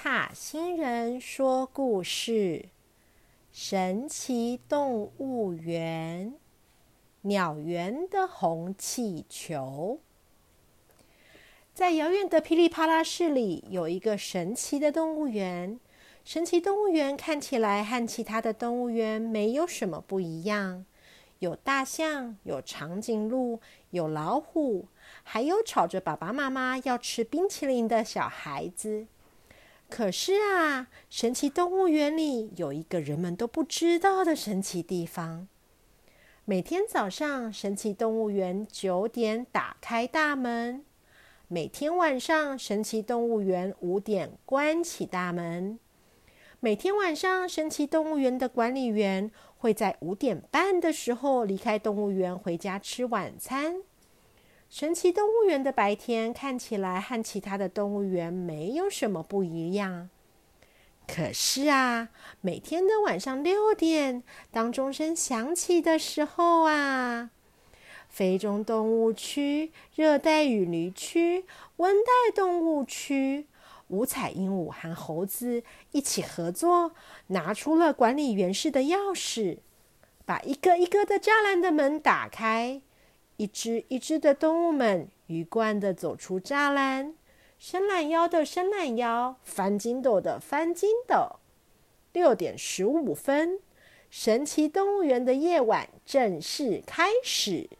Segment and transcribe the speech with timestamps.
[0.00, 2.66] 塔星人说故事：
[3.50, 6.34] 神奇动物园，
[7.22, 9.98] 鸟园的红气球。
[11.74, 15.80] 在遥远的噼里啪啦市里，有一个神奇的动物园。
[16.24, 20.86] 神奇动物园看起来和其他的动物园没有什么不一样，
[21.40, 23.58] 有大象，有长颈鹿，
[23.90, 24.86] 有老虎，
[25.24, 29.08] 还有吵着爸爸妈妈要吃冰淇淋的小孩子。
[29.88, 35.48] 可是啊，神奇动物园里有一个人们都不知道的神奇地方。
[36.44, 40.82] 每天早上，神奇动物园九点打开大门；
[41.48, 45.78] 每天晚上，神奇动物园五点关起大门。
[46.60, 53.82] 每天晚上，神奇动物园的管理员会在五点半的时候离开动物园，回家吃晚餐。
[54.70, 60.10] 神奇动物园的白天看起来和其他的动物园没有什么不一样。
[61.06, 62.10] 可是啊，
[62.42, 67.30] 每天的晚上六点，当钟声响起的时候啊，
[68.10, 73.46] 非洲动物区、热带雨林区、温带动物区。
[73.88, 75.62] 五彩鹦鹉和猴子
[75.92, 76.92] 一起合作，
[77.28, 79.60] 拿出了管理员室的钥匙，
[80.26, 82.82] 把一个一个的栅栏的门打开。
[83.38, 87.14] 一只一只的动物们鱼贯的走出栅栏，
[87.56, 91.36] 伸懒腰的伸懒腰，翻筋斗的翻筋斗。
[92.12, 93.60] 六点十五分，
[94.10, 97.70] 神奇动物园的夜晚正式开始。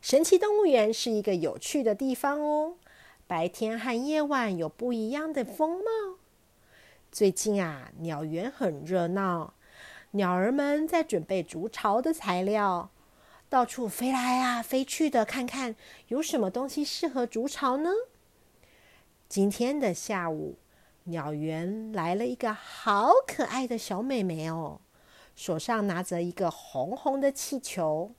[0.00, 2.76] 神奇动物园是一个有趣的地方哦。
[3.26, 6.18] 白天和夜晚有不一样的风貌。
[7.10, 9.54] 最近啊，鸟园很热闹，
[10.12, 12.90] 鸟儿们在准备筑巢的材料，
[13.48, 15.76] 到处飞来啊飞去的，看看
[16.08, 17.90] 有什么东西适合筑巢呢？
[19.28, 20.58] 今天的下午，
[21.04, 24.80] 鸟园来了一个好可爱的小美眉哦，
[25.34, 28.12] 手上拿着一个红红的气球。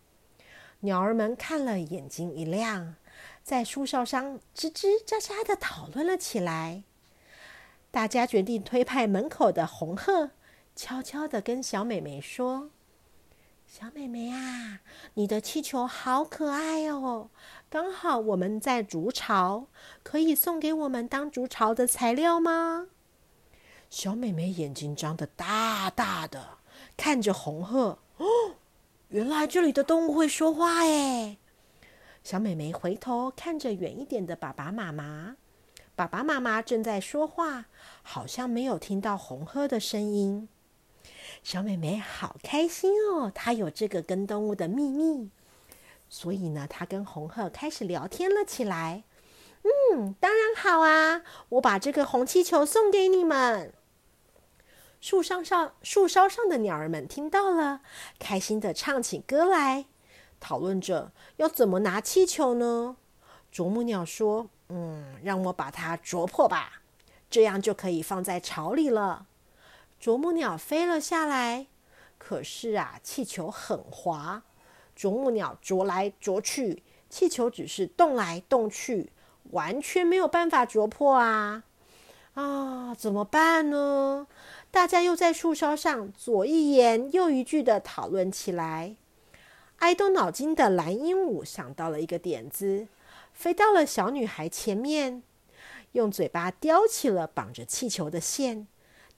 [0.82, 2.96] 鸟儿们看了，眼睛一亮。
[3.44, 6.84] 在树梢上吱吱喳喳的讨论了起来。
[7.92, 10.32] 大家决定推派门口的红鹤，
[10.76, 12.72] 悄悄的跟小美眉说
[13.78, 14.80] ：“小美眉啊，
[15.16, 17.30] 你的气球好可爱哦！
[17.70, 19.68] 刚好我们在筑巢，
[20.02, 22.88] 可以送给我们当筑巢的材料吗？”
[23.92, 26.60] 小美眉眼睛张得大大的，
[26.96, 28.00] 看着红鹤。
[28.16, 28.26] 哦，
[29.10, 31.36] 原来这里的动物会说话哎！
[32.24, 35.36] 小美眉回头看着远一点的爸爸妈妈，
[35.98, 37.66] 爸爸妈妈正在说话，
[38.02, 40.48] 好像没有听到红鹤的声音。
[41.46, 45.30] 小美美好开心哦，她有这个跟动物的秘密，
[46.10, 49.04] 所以呢，她跟红鹤开始聊天了起来。
[49.62, 53.72] 嗯，当然好啊，我把这个红气球送给你们。
[55.00, 57.82] 树上上树梢上的鸟儿们听到了，
[58.18, 59.86] 开心的唱起歌来。
[60.40, 62.98] 讨论着要怎么拿气球呢？
[63.52, 66.82] 啄木鸟说：“嗯，让我把它啄破吧，
[67.30, 69.28] 这样就可以放在巢里了。”
[70.00, 71.68] 啄木鸟飞了下来，
[72.18, 74.44] 可是啊，气球很滑。
[74.96, 79.12] 啄木鸟啄来啄去，气球只是动来动去，
[79.52, 81.64] 完全没有办法啄破啊！
[82.34, 84.28] 啊，怎么办呢？
[84.72, 88.96] 大家又在树梢上左一言右一句的讨论起来。
[89.78, 92.88] 爱动脑筋的蓝鹦鹉想到了一个点子，
[93.34, 95.24] 飞到了小女孩前面，
[95.92, 98.68] 用嘴巴叼起了绑着气球的线，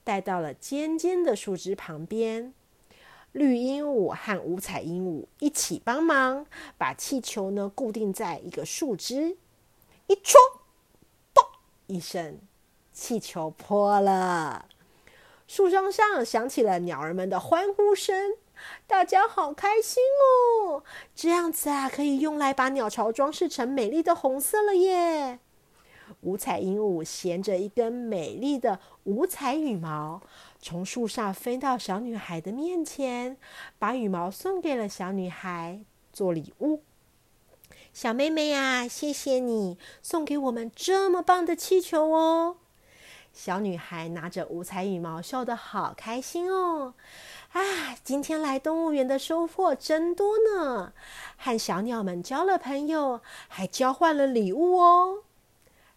[0.08, 2.54] 带到了尖尖的树枝旁边。
[3.32, 6.46] 绿鹦鹉和五彩鹦鹉一起帮忙，
[6.78, 9.36] 把气球呢固定在一个树枝，
[10.06, 10.40] 一戳，
[11.34, 11.44] 咚
[11.88, 12.38] 一声，
[12.90, 14.64] 气球破了。
[15.46, 18.32] 树桩上响起了鸟儿们的欢呼声。
[18.86, 20.82] 大家好开心哦！
[21.14, 25.40] 这样子啊，可以用来把鸟巢装饰成美丽的红色了耶。
[26.22, 30.20] 五彩鹦鹉衔着一根美丽的五彩羽毛，
[30.60, 33.36] 从树上飞到小女孩的面前，
[33.78, 35.80] 把羽毛送给了小女孩
[36.12, 36.82] 做礼物。
[37.92, 42.56] 小妹妹呀，谢谢你送给我们这么棒的气球哦！
[43.32, 46.94] 小女孩拿着五彩羽毛，笑得好开心哦。
[47.52, 50.92] 啊，今天来动物园的收获真多呢！
[51.36, 55.22] 和小鸟们交了朋友，还交换了礼物哦。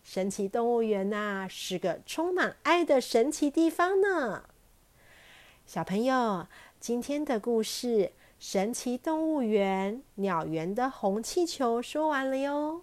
[0.04, 4.46] 神奇动物园呐，是个充满爱的神奇地方呢。
[5.66, 6.48] 小朋友，
[6.80, 7.88] 今天的故事
[8.40, 12.82] 《神奇动物园鸟园的红气球》说完了哟。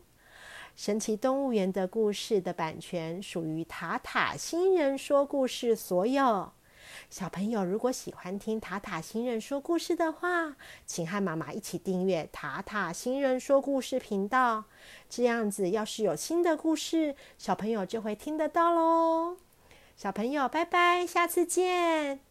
[0.77, 6.53] 神奇动物园的故事的版权属于塔塔星人说故事所有。
[7.11, 10.57] 小朋友如果喜欢听塔塔星人说故事的话，
[10.87, 14.65] 请和妈妈一起订阅塔塔星人说故事频道。
[15.09, 19.37] 这样子，要是有新的故事，小朋友就会听得到喽。
[19.97, 22.28] 小朋友，拜拜，下次见。